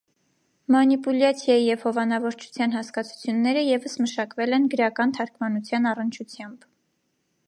[0.75, 6.67] «Մանիպուլյացիայի» եւ «հովանավորչության» հասկացությունները ևս մշակվել են գրական թարգմանության առնչությամբ։